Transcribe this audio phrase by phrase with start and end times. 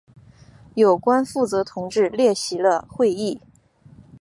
[0.73, 3.39] 有关负责同志列席了会议。